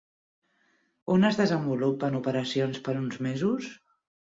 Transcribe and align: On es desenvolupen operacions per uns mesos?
On 1.15 1.27
es 1.29 1.37
desenvolupen 1.41 2.19
operacions 2.23 2.83
per 2.89 2.99
uns 3.05 3.23
mesos? 3.31 3.71